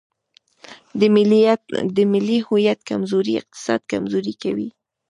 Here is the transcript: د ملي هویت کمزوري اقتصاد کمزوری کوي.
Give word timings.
د 1.97 1.99
ملي 2.13 2.37
هویت 2.47 2.79
کمزوري 2.89 3.33
اقتصاد 3.41 3.81
کمزوری 3.91 4.33
کوي. 4.43 4.69